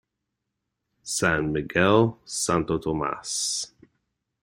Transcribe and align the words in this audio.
San 1.03 1.51
Miguel, 1.51 2.17
Santo 2.25 2.79
Tomas. 2.79 3.71